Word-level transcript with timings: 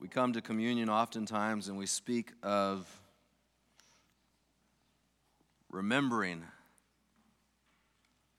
We 0.00 0.08
come 0.08 0.32
to 0.32 0.40
communion 0.40 0.88
oftentimes 0.88 1.68
and 1.68 1.76
we 1.76 1.84
speak 1.84 2.32
of 2.42 2.88
remembering, 5.70 6.42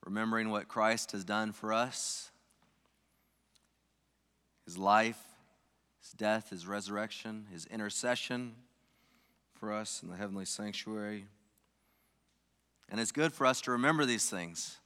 remembering 0.04 0.50
what 0.50 0.68
Christ 0.68 1.12
has 1.12 1.24
done 1.24 1.52
for 1.52 1.72
us, 1.72 2.32
his 4.66 4.76
life, 4.76 5.22
his 6.02 6.14
death, 6.14 6.50
his 6.50 6.66
resurrection, 6.66 7.46
his 7.52 7.68
intercession 7.68 8.56
for 9.54 9.72
us 9.72 10.02
in 10.02 10.10
the 10.10 10.16
heavenly 10.16 10.46
sanctuary. 10.46 11.26
And 12.90 13.00
it's 13.00 13.12
good 13.12 13.34
for 13.34 13.46
us 13.46 13.62
to 13.62 13.72
remember 13.72 14.06
these 14.06 14.28
things. 14.28 14.80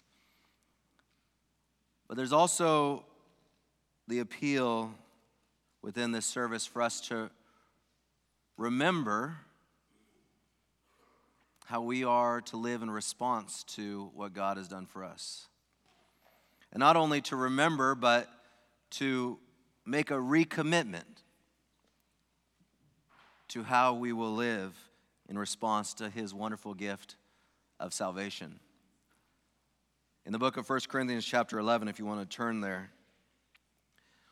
But 2.10 2.18
there's 2.18 2.34
also 2.34 3.06
the 4.10 4.20
appeal 4.20 4.94
within 5.86 6.12
this 6.12 6.26
service 6.26 6.66
for 6.66 6.82
us 6.82 7.00
to 7.00 7.30
remember 8.58 9.38
how 11.66 11.80
we 11.80 12.04
are 12.04 12.42
to 12.42 12.58
live 12.58 12.82
in 12.82 12.90
response 12.90 13.64
to 13.64 14.10
what 14.16 14.34
God 14.34 14.58
has 14.58 14.68
done 14.68 14.88
for 14.88 15.04
us. 15.04 15.46
And 16.72 16.80
not 16.80 16.96
only 16.96 17.22
to 17.22 17.36
remember, 17.36 17.94
but 17.94 18.28
to 18.92 19.38
make 19.86 20.10
a 20.10 20.16
recommitment 20.16 21.22
to 23.50 23.62
how 23.62 23.94
we 23.94 24.12
will 24.12 24.34
live 24.34 24.76
in 25.30 25.38
response 25.38 25.94
to 25.94 26.10
his 26.10 26.34
wonderful 26.34 26.74
gift 26.74 27.16
of 27.80 27.94
salvation. 27.94 28.60
In 30.26 30.32
the 30.32 30.40
book 30.40 30.58
of 30.58 30.68
1 30.68 30.80
Corinthians, 30.90 31.26
chapter 31.26 31.60
11, 31.60 31.88
if 31.90 32.00
you 32.00 32.06
want 32.06 32.28
to 32.28 32.36
turn 32.36 32.60
there, 32.60 32.90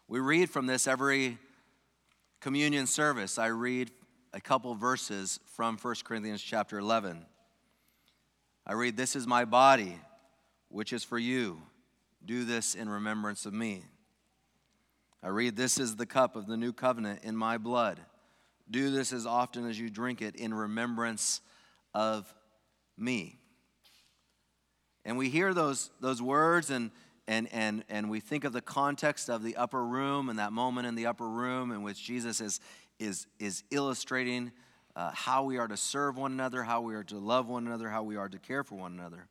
we 0.07 0.19
read 0.19 0.49
from 0.49 0.65
this 0.65 0.87
every 0.87 1.37
communion 2.43 2.85
service. 2.85 3.39
I 3.39 3.47
read 3.47 3.89
a 4.33 4.41
couple 4.41 4.75
verses 4.75 5.39
from 5.45 5.77
1 5.77 5.95
Corinthians 6.03 6.41
chapter 6.41 6.77
11. 6.77 7.25
I 8.67 8.73
read, 8.73 8.97
This 8.97 9.15
is 9.15 9.25
my 9.25 9.45
body, 9.45 9.97
which 10.67 10.91
is 10.91 11.05
for 11.05 11.17
you. 11.17 11.61
Do 12.25 12.43
this 12.43 12.75
in 12.75 12.89
remembrance 12.89 13.45
of 13.45 13.53
me. 13.53 13.85
I 15.23 15.29
read, 15.29 15.55
This 15.55 15.77
is 15.77 15.95
the 15.95 16.05
cup 16.05 16.35
of 16.35 16.45
the 16.45 16.57
new 16.57 16.73
covenant 16.73 17.21
in 17.23 17.37
my 17.37 17.57
blood. 17.57 18.01
Do 18.69 18.91
this 18.91 19.13
as 19.13 19.25
often 19.25 19.65
as 19.69 19.79
you 19.79 19.89
drink 19.89 20.21
it 20.21 20.35
in 20.35 20.53
remembrance 20.53 21.39
of 21.93 22.33
me. 22.97 23.39
And 25.05 25.17
we 25.17 25.29
hear 25.29 25.53
those, 25.53 25.91
those 26.01 26.21
words 26.21 26.69
and 26.71 26.91
and, 27.27 27.47
and, 27.51 27.83
and 27.89 28.09
we 28.09 28.19
think 28.19 28.43
of 28.43 28.53
the 28.53 28.61
context 28.61 29.29
of 29.29 29.43
the 29.43 29.55
upper 29.55 29.85
room 29.85 30.29
and 30.29 30.39
that 30.39 30.51
moment 30.51 30.87
in 30.87 30.95
the 30.95 31.05
upper 31.05 31.27
room 31.27 31.71
in 31.71 31.81
which 31.81 32.03
Jesus 32.03 32.41
is, 32.41 32.59
is, 32.99 33.27
is 33.39 33.63
illustrating 33.71 34.51
uh, 34.95 35.11
how 35.13 35.43
we 35.43 35.57
are 35.57 35.67
to 35.67 35.77
serve 35.77 36.17
one 36.17 36.31
another, 36.31 36.63
how 36.63 36.81
we 36.81 36.95
are 36.95 37.03
to 37.05 37.17
love 37.17 37.47
one 37.47 37.65
another, 37.65 37.89
how 37.89 38.03
we 38.03 38.15
are 38.15 38.29
to 38.29 38.37
care 38.39 38.63
for 38.63 38.75
one 38.75 38.93
another. 38.93 39.27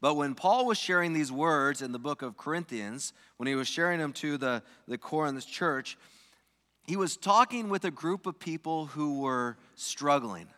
But 0.00 0.14
when 0.14 0.34
Paul 0.34 0.66
was 0.66 0.78
sharing 0.78 1.12
these 1.12 1.32
words 1.32 1.82
in 1.82 1.92
the 1.92 1.98
book 1.98 2.22
of 2.22 2.36
Corinthians, 2.36 3.12
when 3.36 3.46
he 3.46 3.54
was 3.54 3.68
sharing 3.68 3.98
them 3.98 4.12
to 4.14 4.36
the, 4.36 4.62
the 4.86 4.98
Corinth 4.98 5.46
church, 5.46 5.96
he 6.86 6.96
was 6.96 7.16
talking 7.16 7.68
with 7.68 7.84
a 7.84 7.90
group 7.90 8.26
of 8.26 8.38
people 8.38 8.86
who 8.86 9.20
were 9.20 9.58
struggling, 9.74 10.48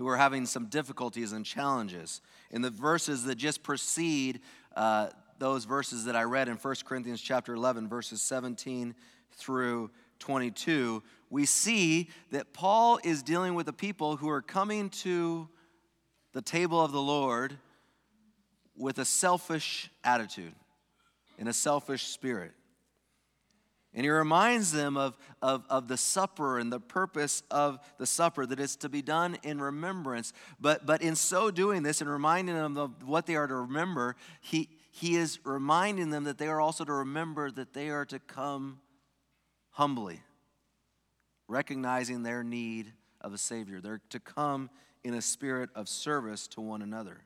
who 0.00 0.08
are 0.08 0.16
having 0.16 0.46
some 0.46 0.64
difficulties 0.64 1.32
and 1.32 1.44
challenges. 1.44 2.22
In 2.50 2.62
the 2.62 2.70
verses 2.70 3.24
that 3.24 3.34
just 3.34 3.62
precede 3.62 4.40
uh, 4.74 5.08
those 5.38 5.66
verses 5.66 6.06
that 6.06 6.16
I 6.16 6.22
read 6.22 6.48
in 6.48 6.56
1 6.56 6.74
Corinthians 6.86 7.20
chapter 7.20 7.52
11, 7.52 7.86
verses 7.86 8.22
17 8.22 8.94
through 9.32 9.90
22, 10.18 11.02
we 11.28 11.44
see 11.44 12.08
that 12.30 12.54
Paul 12.54 12.98
is 13.04 13.22
dealing 13.22 13.54
with 13.54 13.66
the 13.66 13.74
people 13.74 14.16
who 14.16 14.30
are 14.30 14.40
coming 14.40 14.88
to 14.88 15.50
the 16.32 16.40
table 16.40 16.82
of 16.82 16.92
the 16.92 17.02
Lord 17.02 17.58
with 18.74 19.00
a 19.00 19.04
selfish 19.04 19.90
attitude, 20.02 20.54
in 21.36 21.46
a 21.46 21.52
selfish 21.52 22.06
spirit. 22.06 22.52
And 23.92 24.04
he 24.04 24.10
reminds 24.10 24.70
them 24.70 24.96
of, 24.96 25.18
of, 25.42 25.64
of 25.68 25.88
the 25.88 25.96
supper 25.96 26.58
and 26.60 26.72
the 26.72 26.78
purpose 26.78 27.42
of 27.50 27.80
the 27.98 28.06
supper, 28.06 28.46
that 28.46 28.60
it's 28.60 28.76
to 28.76 28.88
be 28.88 29.02
done 29.02 29.36
in 29.42 29.60
remembrance. 29.60 30.32
But, 30.60 30.86
but 30.86 31.02
in 31.02 31.16
so 31.16 31.50
doing 31.50 31.82
this 31.82 32.00
and 32.00 32.08
reminding 32.08 32.54
them 32.54 32.76
of 32.76 33.06
what 33.06 33.26
they 33.26 33.34
are 33.34 33.48
to 33.48 33.54
remember, 33.54 34.14
he, 34.40 34.68
he 34.92 35.16
is 35.16 35.40
reminding 35.44 36.10
them 36.10 36.24
that 36.24 36.38
they 36.38 36.46
are 36.46 36.60
also 36.60 36.84
to 36.84 36.92
remember 36.92 37.50
that 37.50 37.72
they 37.72 37.90
are 37.90 38.04
to 38.06 38.20
come 38.20 38.80
humbly, 39.70 40.20
recognizing 41.48 42.22
their 42.22 42.44
need 42.44 42.92
of 43.20 43.34
a 43.34 43.38
Savior. 43.38 43.80
They're 43.80 44.02
to 44.10 44.20
come 44.20 44.70
in 45.02 45.14
a 45.14 45.22
spirit 45.22 45.70
of 45.74 45.88
service 45.88 46.46
to 46.48 46.60
one 46.60 46.82
another. 46.82 47.22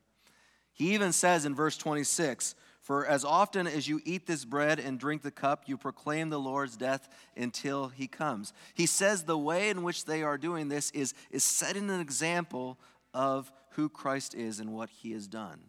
He 0.73 0.95
even 0.95 1.13
says 1.13 1.45
in 1.45 1.55
verse 1.55 1.77
26 1.77 2.55
for 2.85 3.07
as 3.07 3.25
often 3.25 3.67
as 3.67 3.89
you 3.89 4.03
eat 4.05 4.27
this 4.27 4.45
bread 4.45 4.79
and 4.79 5.01
drink 5.01 5.23
the 5.23 5.31
cup, 5.31 5.65
you 5.67 5.79
proclaim 5.79 6.29
the 6.29 6.39
Lord's 6.39 6.77
death 6.77 7.09
until 7.35 7.89
he 7.89 8.07
comes. 8.07 8.53
He 8.75 8.85
says 8.85 9.25
the 9.25 9.39
way 9.39 9.71
in 9.71 9.83
which 9.83 10.05
they 10.05 10.23
are 10.23 10.37
doing 10.37 10.69
this 10.69 10.91
is, 10.91 11.15
is 11.31 11.43
setting 11.43 11.89
an 11.89 12.01
example 12.01 12.79
of 13.15 13.51
who 13.71 13.89
Christ 13.89 14.35
is 14.35 14.61
and 14.61 14.75
what 14.75 14.91
he 14.91 15.13
has 15.13 15.27
done. 15.27 15.61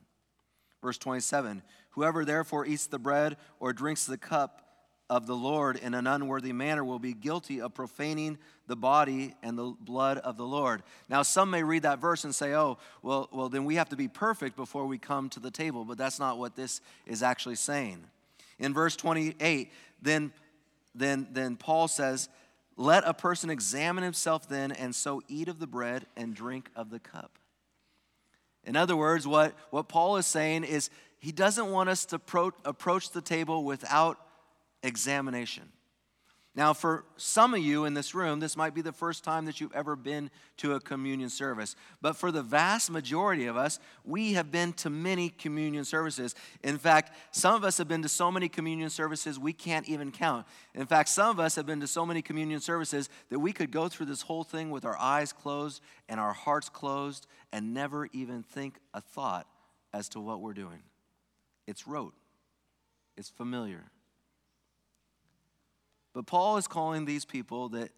Verse 0.81 0.97
27 0.97 1.63
Whoever 1.91 2.25
therefore 2.25 2.65
eats 2.65 2.87
the 2.87 2.99
bread 2.99 3.37
or 3.61 3.71
drinks 3.71 4.05
the 4.05 4.17
cup 4.17 4.64
of 5.09 5.27
the 5.27 5.35
Lord 5.35 5.77
in 5.77 5.93
an 5.93 6.07
unworthy 6.07 6.51
manner 6.51 6.83
will 6.83 6.99
be 6.99 7.13
guilty 7.13 7.61
of 7.61 7.73
profaning 7.73 8.37
the 8.67 8.75
body 8.75 9.35
and 9.43 9.57
the 9.57 9.73
blood 9.79 10.17
of 10.19 10.37
the 10.37 10.45
Lord. 10.45 10.81
Now, 11.09 11.21
some 11.21 11.51
may 11.51 11.63
read 11.63 11.83
that 11.83 11.99
verse 11.99 12.23
and 12.23 12.33
say, 12.33 12.55
oh, 12.55 12.77
well, 13.03 13.29
well, 13.31 13.49
then 13.49 13.65
we 13.65 13.75
have 13.75 13.89
to 13.89 13.95
be 13.95 14.07
perfect 14.07 14.55
before 14.55 14.87
we 14.87 14.97
come 14.97 15.29
to 15.29 15.39
the 15.39 15.51
table, 15.51 15.85
but 15.85 15.97
that's 15.97 16.19
not 16.19 16.39
what 16.39 16.55
this 16.55 16.81
is 17.05 17.21
actually 17.21 17.55
saying. 17.55 18.03
In 18.57 18.73
verse 18.73 18.95
28, 18.95 19.71
then, 20.01 20.31
then, 20.95 21.27
then 21.31 21.55
Paul 21.55 21.87
says, 21.87 22.29
Let 22.75 23.03
a 23.05 23.13
person 23.13 23.49
examine 23.49 24.03
himself 24.03 24.47
then, 24.49 24.71
and 24.71 24.95
so 24.95 25.21
eat 25.27 25.47
of 25.47 25.59
the 25.59 25.67
bread 25.67 26.07
and 26.15 26.33
drink 26.33 26.69
of 26.75 26.89
the 26.89 26.99
cup. 26.99 27.37
In 28.63 28.75
other 28.75 28.95
words, 28.95 29.27
what, 29.27 29.53
what 29.69 29.87
Paul 29.87 30.17
is 30.17 30.25
saying 30.25 30.63
is 30.63 30.89
he 31.19 31.31
doesn't 31.31 31.71
want 31.71 31.89
us 31.89 32.05
to 32.05 32.19
pro- 32.19 32.53
approach 32.63 33.11
the 33.11 33.21
table 33.21 33.63
without 33.63 34.19
examination. 34.85 35.63
Now, 36.55 36.71
for 36.71 37.03
some 37.17 37.53
of 37.53 37.59
you 37.59 37.83
in 37.83 37.95
this 37.95 38.15
room, 38.15 38.39
this 38.39 38.55
might 38.55 38.73
be 38.73 38.81
the 38.81 38.93
first 38.93 39.25
time 39.25 39.43
that 39.43 39.59
you've 39.59 39.75
ever 39.75 39.97
been 39.97 40.31
to 40.57 40.75
a 40.75 40.79
communion 40.79 41.29
service. 41.29 41.75
But 42.01 42.15
for 42.15 42.31
the 42.31 42.41
vast 42.41 42.89
majority 42.89 43.47
of 43.47 43.57
us, 43.57 43.77
we 44.05 44.33
have 44.33 44.53
been 44.53 44.71
to 44.73 44.89
many 44.89 45.27
communion 45.27 45.83
services. 45.83 46.33
In 46.63 46.77
fact, 46.77 47.11
some 47.31 47.55
of 47.55 47.65
us 47.65 47.77
have 47.77 47.89
been 47.89 48.03
to 48.03 48.09
so 48.09 48.31
many 48.31 48.47
communion 48.47 48.89
services 48.89 49.37
we 49.37 49.51
can't 49.51 49.85
even 49.89 50.13
count. 50.13 50.47
In 50.73 50.85
fact, 50.85 51.09
some 51.09 51.29
of 51.29 51.41
us 51.41 51.55
have 51.55 51.65
been 51.65 51.81
to 51.81 51.87
so 51.87 52.05
many 52.05 52.21
communion 52.21 52.61
services 52.61 53.09
that 53.29 53.39
we 53.39 53.51
could 53.51 53.69
go 53.69 53.89
through 53.89 54.05
this 54.05 54.21
whole 54.21 54.45
thing 54.45 54.71
with 54.71 54.85
our 54.85 54.97
eyes 54.97 55.33
closed 55.33 55.81
and 56.07 56.21
our 56.21 56.33
hearts 56.33 56.69
closed 56.69 57.27
and 57.51 57.73
never 57.73 58.07
even 58.13 58.43
think 58.43 58.79
a 58.93 59.01
thought 59.01 59.45
as 59.93 60.07
to 60.07 60.21
what 60.21 60.39
we're 60.39 60.53
doing. 60.53 60.83
It's 61.67 61.85
rote, 61.85 62.13
it's 63.17 63.29
familiar. 63.29 63.83
But 66.15 66.25
Paul 66.25 66.55
is 66.55 66.65
calling 66.65 67.03
these 67.03 67.25
people 67.25 67.69
that 67.69 67.91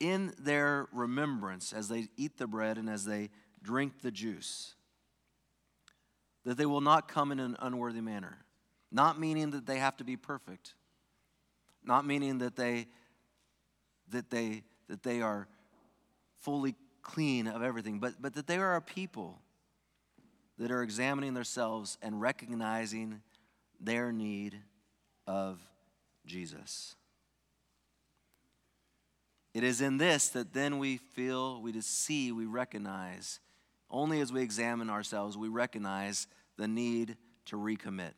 in 0.00 0.34
their 0.36 0.88
remembrance, 0.92 1.72
as 1.72 1.88
they 1.88 2.08
eat 2.16 2.36
the 2.36 2.48
bread 2.48 2.76
and 2.76 2.90
as 2.90 3.04
they 3.04 3.30
drink 3.62 4.02
the 4.02 4.10
juice, 4.10 4.74
that 6.44 6.56
they 6.56 6.66
will 6.66 6.80
not 6.80 7.06
come 7.06 7.30
in 7.30 7.38
an 7.38 7.56
unworthy 7.60 8.00
manner. 8.00 8.38
Not 8.90 9.18
meaning 9.18 9.52
that 9.52 9.64
they 9.64 9.78
have 9.78 9.96
to 9.98 10.04
be 10.04 10.16
perfect. 10.16 10.74
Not 11.84 12.04
meaning 12.04 12.38
that 12.38 12.56
they 12.56 12.88
that 14.08 14.28
they 14.28 14.64
that 14.88 15.04
they 15.04 15.22
are 15.22 15.46
fully 16.40 16.74
clean 17.02 17.46
of 17.46 17.62
everything, 17.62 18.00
but, 18.00 18.20
but 18.20 18.34
that 18.34 18.48
they 18.48 18.58
are 18.58 18.74
a 18.74 18.82
people 18.82 19.40
that 20.58 20.72
are 20.72 20.82
examining 20.82 21.34
themselves 21.34 21.96
and 22.02 22.20
recognizing 22.20 23.22
their 23.80 24.10
need 24.10 24.58
of 25.28 25.60
Jesus. 26.26 26.96
It 29.54 29.64
is 29.64 29.80
in 29.80 29.98
this 29.98 30.28
that 30.30 30.52
then 30.52 30.78
we 30.78 30.96
feel, 30.96 31.60
we 31.60 31.72
just 31.72 32.04
see, 32.04 32.32
we 32.32 32.46
recognize. 32.46 33.40
Only 33.90 34.20
as 34.20 34.32
we 34.32 34.40
examine 34.40 34.88
ourselves, 34.88 35.36
we 35.36 35.48
recognize 35.48 36.26
the 36.56 36.68
need 36.68 37.16
to 37.46 37.56
recommit. 37.56 38.12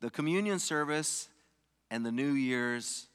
The 0.00 0.10
communion 0.10 0.58
service 0.58 1.28
and 1.90 2.04
the 2.04 2.12
New 2.12 2.32
Year's 2.32 3.08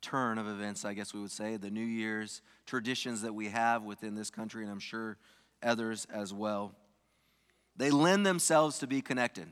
turn 0.00 0.38
of 0.38 0.48
events, 0.48 0.84
I 0.84 0.94
guess 0.94 1.14
we 1.14 1.20
would 1.20 1.30
say, 1.30 1.56
the 1.56 1.70
New 1.70 1.84
Year's 1.84 2.42
traditions 2.66 3.22
that 3.22 3.34
we 3.34 3.48
have 3.48 3.84
within 3.84 4.14
this 4.14 4.30
country, 4.30 4.62
and 4.62 4.70
I'm 4.70 4.80
sure 4.80 5.16
others 5.62 6.06
as 6.12 6.34
well, 6.34 6.74
they 7.76 7.90
lend 7.90 8.26
themselves 8.26 8.80
to 8.80 8.86
be 8.86 9.00
connected. 9.00 9.46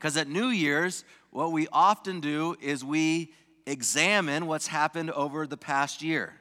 Because 0.00 0.16
at 0.16 0.28
New 0.28 0.48
Year's, 0.48 1.04
what 1.28 1.52
we 1.52 1.68
often 1.70 2.20
do 2.20 2.56
is 2.62 2.82
we 2.82 3.34
examine 3.66 4.46
what's 4.46 4.66
happened 4.66 5.10
over 5.10 5.46
the 5.46 5.58
past 5.58 6.00
year. 6.00 6.32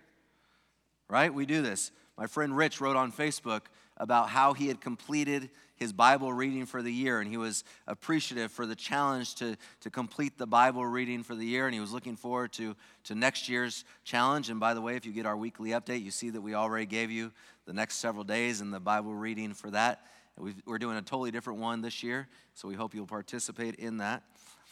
Right? 1.10 1.34
We 1.34 1.46
do 1.46 1.62
this. 1.62 1.92
My 2.18 2.26
friend 2.26 2.56
Rich 2.56 2.80
wrote 2.80 2.96
on 2.96 3.12
Facebook 3.12 3.64
about 3.98 4.30
how 4.30 4.54
he 4.54 4.70
had 4.70 4.80
completed 4.80 5.50
his 5.76 5.92
Bible 5.92 6.32
reading 6.32 6.66
for 6.66 6.82
the 6.82 6.92
year, 6.92 7.20
and 7.20 7.30
he 7.30 7.36
was 7.36 7.66
appreciative 7.86 8.50
for 8.50 8.66
the 8.66 8.76
challenge 8.76 9.36
to, 9.36 9.58
to 9.82 9.90
complete 9.90 10.38
the 10.38 10.48
Bible 10.48 10.86
reading 10.86 11.22
for 11.22 11.36
the 11.36 11.46
year, 11.46 11.66
and 11.66 11.74
he 11.74 11.82
was 11.82 11.92
looking 11.92 12.16
forward 12.16 12.54
to, 12.54 12.78
to 13.06 13.16
next 13.16 13.50
year's 13.50 13.84
challenge. 14.06 14.50
And 14.50 14.60
by 14.60 14.74
the 14.74 14.82
way, 14.82 14.96
if 14.96 15.06
you 15.06 15.12
get 15.12 15.26
our 15.26 15.38
weekly 15.38 15.72
update, 15.72 16.02
you 16.02 16.12
see 16.12 16.30
that 16.30 16.42
we 16.42 16.54
already 16.54 16.86
gave 16.86 17.12
you 17.12 17.34
the 17.66 17.74
next 17.74 17.96
several 17.96 18.24
days 18.24 18.62
in 18.62 18.72
the 18.72 18.80
Bible 18.80 19.14
reading 19.14 19.54
for 19.54 19.70
that. 19.72 20.06
We 20.40 20.54
are 20.68 20.78
doing 20.78 20.98
a 20.98 21.02
totally 21.02 21.32
different 21.32 21.60
one 21.60 21.82
this 21.82 22.02
year, 22.02 22.28
so 22.54 22.68
we 22.68 22.76
hope 22.76 22.96
you'll 22.96 23.06
participate 23.06 23.76
in 23.76 23.98
that. 23.98 24.24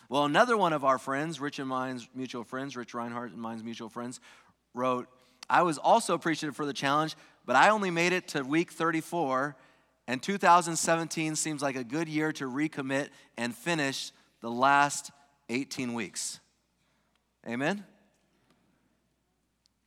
Well, 0.10 0.24
another 0.26 0.56
one 0.56 0.74
of 0.74 0.86
our 0.86 0.98
friends, 0.98 1.40
Rich 1.40 1.60
and 1.60 1.68
mine's 1.68 2.08
mutual 2.16 2.44
friends, 2.44 2.78
Rich 2.78 2.94
Reinhardt 2.94 3.32
and 3.32 3.42
mine's 3.42 3.64
mutual 3.64 3.90
friends, 3.90 4.22
wrote, 4.74 5.08
I 5.50 5.64
was 5.64 5.78
also 5.78 6.14
appreciative 6.14 6.56
for 6.56 6.66
the 6.66 6.74
challenge, 6.74 7.16
but 7.46 7.56
I 7.56 7.70
only 7.70 7.92
made 7.92 8.14
it 8.14 8.30
to 8.30 8.44
week 8.44 8.72
34 8.72 9.56
and 10.08 10.24
2017 10.24 11.36
seems 11.36 11.62
like 11.62 11.76
a 11.76 11.84
good 11.84 12.08
year 12.08 12.32
to 12.34 12.46
recommit 12.46 13.10
and 13.38 13.54
finish 13.54 14.14
the 14.40 14.50
last 14.50 15.12
18 15.50 15.94
weeks. 15.94 16.40
Amen? 17.46 17.84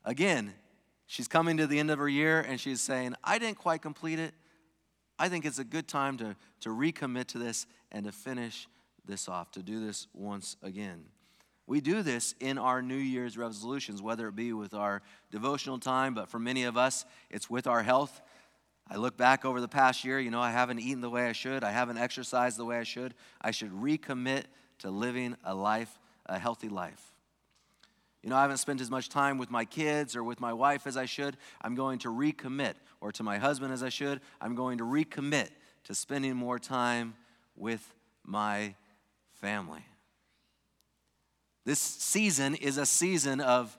Again, 0.05 0.53
she's 1.07 1.27
coming 1.27 1.57
to 1.57 1.67
the 1.67 1.79
end 1.79 1.91
of 1.91 1.99
her 1.99 2.09
year 2.09 2.41
and 2.41 2.61
she's 2.61 2.83
saying, 2.83 3.15
I 3.25 3.39
didn't 3.39 3.59
quite 3.59 3.81
complete 3.81 4.19
it. 4.19 4.35
I 5.21 5.29
think 5.29 5.45
it's 5.45 5.59
a 5.59 5.65
good 5.65 5.87
time 5.87 6.17
to, 6.17 6.35
to 6.61 6.71
recommit 6.71 7.27
to 7.27 7.39
this 7.39 7.67
and 7.93 8.07
to 8.07 8.13
finish 8.13 8.67
this 9.05 9.29
off, 9.29 9.51
to 9.53 9.63
do 9.63 9.85
this 9.85 10.07
once 10.15 10.57
again. 10.63 11.05
We 11.67 11.83
do 11.83 12.03
this 12.03 12.35
in 12.41 12.57
our 12.57 12.81
New 12.81 12.97
Year's 12.97 13.37
resolutions, 13.37 14.01
whether 14.01 14.29
it 14.29 14.35
be 14.35 14.55
with 14.55 14.73
our 14.73 15.03
devotional 15.31 15.79
time, 15.79 16.15
but 16.15 16.31
for 16.31 16.39
many 16.39 16.65
of 16.65 16.79
us, 16.79 17.05
it's 17.29 17.51
with 17.51 17.67
our 17.67 17.83
health. 17.83 18.23
I 18.89 18.97
look 18.97 19.19
back 19.19 19.45
over 19.45 19.61
the 19.61 19.69
past 19.69 20.05
year, 20.07 20.19
you 20.19 20.31
know, 20.31 20.41
I 20.41 20.53
haven't 20.53 20.81
eaten 20.81 21.03
the 21.03 21.11
way 21.11 21.27
I 21.27 21.33
should, 21.33 21.65
I 21.65 21.71
haven't 21.71 21.99
exercised 21.99 22.57
the 22.57 22.65
way 22.65 22.79
I 22.79 22.85
should. 22.85 23.15
I 23.43 23.51
should 23.51 23.73
recommit 23.73 24.45
to 24.79 24.91
living 24.91 25.37
a 25.45 25.55
life, 25.55 25.99
a 26.25 26.39
healthy 26.39 26.71
life. 26.71 27.10
You 28.23 28.29
know, 28.29 28.37
I 28.37 28.43
haven't 28.43 28.59
spent 28.59 28.81
as 28.81 28.91
much 28.91 29.09
time 29.09 29.39
with 29.39 29.51
my 29.51 29.65
kids 29.65 30.15
or 30.15 30.23
with 30.23 30.41
my 30.41 30.53
wife 30.53 30.87
as 30.87 30.97
I 30.97 31.07
should. 31.07 31.37
I'm 31.63 31.75
going 31.75 32.01
to 32.01 32.09
recommit, 32.09 32.75
or 33.01 33.13
to 33.13 33.23
my 33.23 33.39
husband 33.39 33.73
as 33.73 33.83
I 33.83 33.89
should. 33.89 34.21
I'm 34.41 34.55
going 34.55 34.79
to 34.79 34.85
recommit 34.85 35.49
to 35.85 35.95
spending 35.95 36.37
more 36.37 36.59
time 36.59 37.15
with 37.57 37.95
my 38.25 38.75
family. 39.33 39.85
This 41.65 41.79
season 41.79 42.55
is 42.55 42.77
a 42.77 42.87
season 42.87 43.41
of 43.41 43.77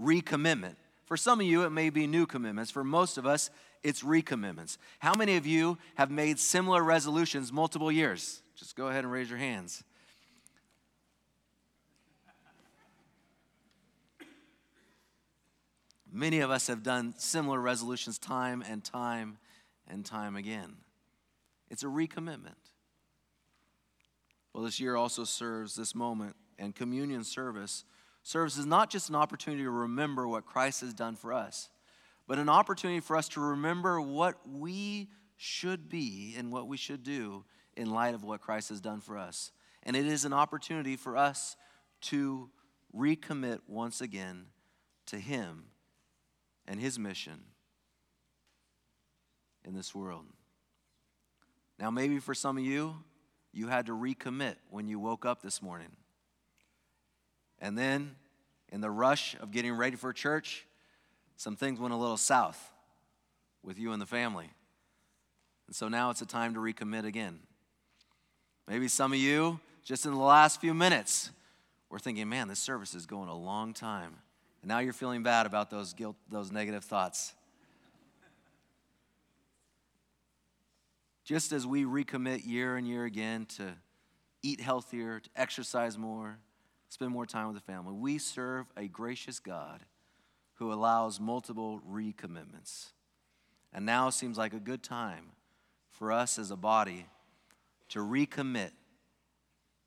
recommitment. 0.00 0.76
For 1.04 1.16
some 1.16 1.40
of 1.40 1.46
you, 1.46 1.64
it 1.64 1.70
may 1.70 1.90
be 1.90 2.06
new 2.06 2.24
commitments. 2.24 2.70
For 2.70 2.84
most 2.84 3.18
of 3.18 3.26
us, 3.26 3.50
it's 3.82 4.02
recommitments. 4.02 4.78
How 5.00 5.14
many 5.14 5.36
of 5.36 5.46
you 5.46 5.76
have 5.96 6.10
made 6.10 6.38
similar 6.38 6.82
resolutions 6.82 7.52
multiple 7.52 7.92
years? 7.92 8.42
Just 8.54 8.76
go 8.76 8.88
ahead 8.88 9.04
and 9.04 9.12
raise 9.12 9.28
your 9.28 9.38
hands. 9.38 9.84
Many 16.12 16.40
of 16.40 16.50
us 16.50 16.66
have 16.66 16.82
done 16.82 17.14
similar 17.16 17.58
resolutions 17.58 18.18
time 18.18 18.62
and 18.68 18.84
time 18.84 19.38
and 19.88 20.04
time 20.04 20.36
again. 20.36 20.76
It's 21.70 21.82
a 21.82 21.86
recommitment. 21.86 22.54
Well, 24.52 24.62
this 24.62 24.78
year 24.78 24.94
also 24.94 25.24
serves 25.24 25.74
this 25.74 25.94
moment, 25.94 26.36
and 26.58 26.74
communion 26.74 27.24
service 27.24 27.84
serves 28.22 28.58
as 28.58 28.66
not 28.66 28.90
just 28.90 29.08
an 29.08 29.14
opportunity 29.14 29.62
to 29.62 29.70
remember 29.70 30.28
what 30.28 30.44
Christ 30.44 30.82
has 30.82 30.92
done 30.92 31.16
for 31.16 31.32
us, 31.32 31.70
but 32.28 32.38
an 32.38 32.50
opportunity 32.50 33.00
for 33.00 33.16
us 33.16 33.28
to 33.30 33.40
remember 33.40 33.98
what 33.98 34.36
we 34.46 35.08
should 35.38 35.88
be 35.88 36.34
and 36.36 36.52
what 36.52 36.68
we 36.68 36.76
should 36.76 37.02
do 37.02 37.44
in 37.74 37.90
light 37.90 38.14
of 38.14 38.22
what 38.22 38.42
Christ 38.42 38.68
has 38.68 38.82
done 38.82 39.00
for 39.00 39.16
us. 39.16 39.50
And 39.82 39.96
it 39.96 40.06
is 40.06 40.26
an 40.26 40.34
opportunity 40.34 40.96
for 40.96 41.16
us 41.16 41.56
to 42.02 42.50
recommit 42.94 43.60
once 43.66 44.02
again 44.02 44.44
to 45.06 45.18
Him 45.18 45.64
and 46.66 46.80
His 46.80 46.98
mission 46.98 47.40
in 49.64 49.74
this 49.74 49.94
world. 49.94 50.24
Now, 51.78 51.90
maybe 51.90 52.18
for 52.18 52.34
some 52.34 52.58
of 52.58 52.64
you, 52.64 52.96
you 53.52 53.68
had 53.68 53.86
to 53.86 53.92
recommit 53.92 54.56
when 54.70 54.88
you 54.88 54.98
woke 54.98 55.26
up 55.26 55.42
this 55.42 55.60
morning. 55.60 55.90
And 57.58 57.76
then, 57.76 58.16
in 58.70 58.80
the 58.80 58.90
rush 58.90 59.36
of 59.40 59.50
getting 59.50 59.72
ready 59.72 59.96
for 59.96 60.12
church, 60.12 60.66
some 61.36 61.56
things 61.56 61.78
went 61.78 61.92
a 61.92 61.96
little 61.96 62.16
south 62.16 62.72
with 63.62 63.78
you 63.78 63.92
and 63.92 64.00
the 64.00 64.06
family. 64.06 64.50
And 65.66 65.76
so 65.76 65.88
now 65.88 66.10
it's 66.10 66.22
a 66.22 66.26
time 66.26 66.54
to 66.54 66.60
recommit 66.60 67.04
again. 67.04 67.40
Maybe 68.68 68.88
some 68.88 69.12
of 69.12 69.18
you, 69.18 69.60
just 69.84 70.06
in 70.06 70.12
the 70.12 70.18
last 70.18 70.60
few 70.60 70.74
minutes, 70.74 71.30
were 71.90 71.98
thinking, 71.98 72.28
man, 72.28 72.48
this 72.48 72.58
service 72.58 72.94
is 72.94 73.06
going 73.06 73.28
a 73.28 73.36
long 73.36 73.74
time. 73.74 74.16
And 74.62 74.68
now 74.68 74.78
you're 74.78 74.92
feeling 74.92 75.22
bad 75.22 75.46
about 75.46 75.70
those 75.70 75.92
guilt, 75.92 76.16
those 76.30 76.52
negative 76.52 76.84
thoughts. 76.84 77.34
Just 81.24 81.52
as 81.52 81.66
we 81.66 81.84
recommit 81.84 82.46
year 82.46 82.76
and 82.76 82.86
year 82.86 83.04
again 83.04 83.46
to 83.56 83.74
eat 84.42 84.60
healthier, 84.60 85.20
to 85.20 85.30
exercise 85.36 85.98
more, 85.98 86.38
spend 86.88 87.10
more 87.10 87.26
time 87.26 87.46
with 87.46 87.56
the 87.56 87.72
family, 87.72 87.92
we 87.92 88.18
serve 88.18 88.66
a 88.76 88.88
gracious 88.88 89.38
God 89.38 89.80
who 90.54 90.72
allows 90.72 91.18
multiple 91.20 91.80
recommitments. 91.88 92.92
And 93.72 93.86
now 93.86 94.10
seems 94.10 94.36
like 94.36 94.52
a 94.52 94.60
good 94.60 94.82
time 94.82 95.30
for 95.90 96.12
us 96.12 96.38
as 96.38 96.50
a 96.50 96.56
body 96.56 97.06
to 97.88 98.00
recommit 98.00 98.70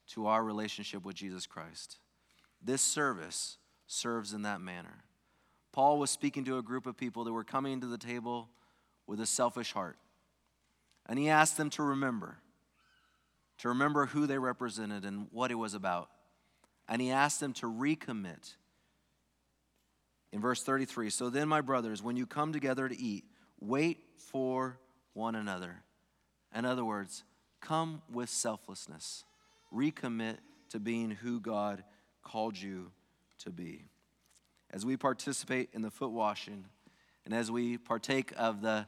to 0.07 0.27
our 0.27 0.43
relationship 0.43 1.03
with 1.05 1.15
Jesus 1.15 1.45
Christ. 1.45 1.97
This 2.63 2.81
service 2.81 3.57
serves 3.87 4.33
in 4.33 4.43
that 4.43 4.61
manner. 4.61 5.03
Paul 5.71 5.99
was 5.99 6.09
speaking 6.09 6.45
to 6.45 6.57
a 6.57 6.61
group 6.61 6.85
of 6.85 6.97
people 6.97 7.23
that 7.25 7.33
were 7.33 7.43
coming 7.43 7.81
to 7.81 7.87
the 7.87 7.97
table 7.97 8.49
with 9.07 9.19
a 9.19 9.25
selfish 9.25 9.73
heart. 9.73 9.97
And 11.07 11.19
he 11.19 11.29
asked 11.29 11.57
them 11.57 11.69
to 11.71 11.83
remember, 11.83 12.37
to 13.59 13.69
remember 13.69 14.07
who 14.07 14.25
they 14.25 14.37
represented 14.37 15.03
and 15.03 15.27
what 15.31 15.51
it 15.51 15.55
was 15.55 15.73
about. 15.73 16.09
And 16.87 17.01
he 17.01 17.11
asked 17.11 17.39
them 17.39 17.53
to 17.53 17.67
recommit 17.67 18.55
in 20.31 20.41
verse 20.41 20.63
33 20.63 21.09
So 21.09 21.29
then, 21.29 21.47
my 21.47 21.61
brothers, 21.61 22.01
when 22.01 22.17
you 22.17 22.25
come 22.25 22.53
together 22.53 22.87
to 22.87 22.99
eat, 22.99 23.25
wait 23.59 23.99
for 24.17 24.79
one 25.13 25.35
another. 25.35 25.83
In 26.53 26.65
other 26.65 26.85
words, 26.85 27.23
come 27.61 28.01
with 28.11 28.29
selflessness. 28.29 29.23
Recommit 29.73 30.37
to 30.69 30.79
being 30.79 31.11
who 31.11 31.39
God 31.39 31.83
called 32.23 32.57
you 32.57 32.91
to 33.39 33.49
be. 33.49 33.85
As 34.71 34.85
we 34.85 34.97
participate 34.97 35.69
in 35.73 35.81
the 35.81 35.91
foot 35.91 36.11
washing 36.11 36.65
and 37.23 37.33
as 37.33 37.51
we 37.51 37.77
partake 37.77 38.33
of 38.37 38.61
the 38.61 38.87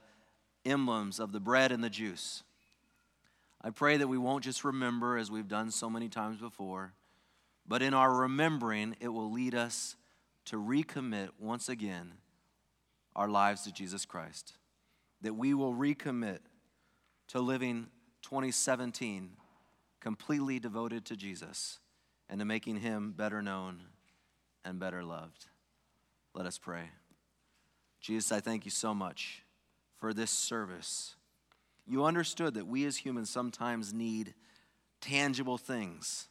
emblems 0.66 1.20
of 1.20 1.32
the 1.32 1.40
bread 1.40 1.72
and 1.72 1.84
the 1.84 1.90
juice, 1.90 2.44
I 3.62 3.70
pray 3.70 3.98
that 3.98 4.08
we 4.08 4.18
won't 4.18 4.44
just 4.44 4.64
remember 4.64 5.18
as 5.18 5.32
we've 5.32 5.48
done 5.48 5.72
so 5.72 5.90
many 5.90 6.10
times 6.10 6.38
before, 6.38 6.94
but 7.68 7.82
in 7.82 7.94
our 7.94 8.14
remembering, 8.14 8.96
it 9.00 9.10
will 9.10 9.32
lead 9.32 9.56
us 9.56 9.96
to 10.46 10.58
recommit 10.58 11.30
once 11.40 11.68
again 11.68 12.14
our 13.16 13.28
lives 13.28 13.64
to 13.64 13.72
Jesus 13.72 14.06
Christ. 14.06 14.54
That 15.22 15.34
we 15.34 15.54
will 15.54 15.74
recommit 15.74 16.40
to 17.30 17.40
living 17.40 17.88
2017 18.22 19.32
completely 20.00 20.60
devoted 20.60 21.06
to 21.06 21.16
Jesus 21.16 21.80
and 22.30 22.40
to 22.40 22.46
making 22.46 22.78
him 22.78 23.14
better 23.18 23.42
known 23.42 23.82
and 24.68 24.80
better 24.80 25.04
loved. 25.04 25.46
Let 26.34 26.46
us 26.46 26.58
pray. 26.58 26.90
Jesus, 28.02 28.32
I 28.32 28.42
thank 28.42 28.66
you 28.66 28.72
so 28.72 28.94
much 28.94 29.44
for 29.98 30.14
this 30.14 30.30
service. 30.30 31.16
You 31.88 32.06
understood 32.06 32.54
that 32.56 32.68
we 32.68 32.86
as 32.86 32.98
humans 32.98 33.30
sometimes 33.30 33.94
need 33.94 34.34
tangible 35.00 35.58
things 35.58 36.28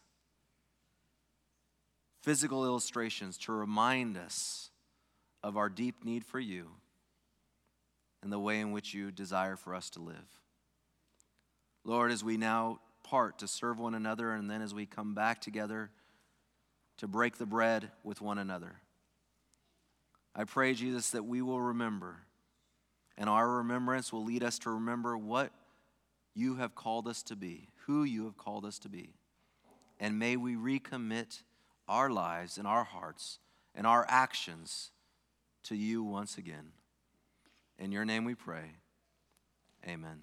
physical 2.23 2.65
illustrations 2.65 3.39
to 3.39 3.53
remind 3.53 4.17
us 4.17 4.71
of 5.45 5.57
our 5.57 5.69
deep 5.69 6.05
need 6.05 6.25
for 6.25 6.41
you 6.41 6.67
and 8.21 8.33
the 8.33 8.39
way 8.39 8.59
in 8.59 8.73
which 8.73 8.93
you 8.93 9.13
desire 9.13 9.55
for 9.55 9.77
us 9.77 9.91
to 9.91 10.01
live. 10.01 10.41
Lord, 11.85 12.11
as 12.11 12.25
we 12.25 12.37
now 12.37 12.81
part 13.05 13.39
to 13.39 13.47
serve 13.47 13.79
one 13.79 13.95
another 13.95 14.33
and 14.33 14.51
then 14.51 14.61
as 14.61 14.75
we 14.75 14.87
come 14.87 15.15
back 15.15 15.41
together 15.41 15.93
to 16.99 17.07
break 17.07 17.39
the 17.39 17.47
bread 17.47 17.91
with 18.03 18.21
one 18.21 18.39
another, 18.39 18.81
I 20.35 20.45
pray, 20.45 20.75
Jesus, 20.75 21.11
that 21.11 21.25
we 21.25 21.43
will 21.43 21.61
remember 21.61 22.27
and 23.19 23.31
our 23.31 23.49
remembrance 23.49 24.13
will 24.13 24.25
lead 24.25 24.43
us 24.43 24.59
to 24.61 24.71
remember 24.71 25.17
what 25.17 25.53
you 26.35 26.57
have 26.57 26.75
called 26.75 27.09
us 27.09 27.23
to 27.25 27.37
be, 27.37 27.69
who 27.87 28.05
you 28.05 28.25
have 28.25 28.37
called 28.37 28.65
us 28.65 28.79
to 28.81 28.89
be. 28.89 29.15
And 29.99 30.19
may 30.19 30.37
we 30.37 30.55
recommit 30.55 31.43
our 31.89 32.11
lives 32.11 32.59
and 32.59 32.67
our 32.67 32.85
hearts 32.85 33.39
and 33.75 33.87
our 33.87 34.05
actions 34.09 34.91
to 35.65 35.75
you 35.75 36.03
once 36.03 36.37
again. 36.37 36.73
In 37.79 37.93
your 37.93 38.05
name 38.05 38.25
we 38.25 38.35
pray. 38.35 38.73
Amen. 39.87 40.21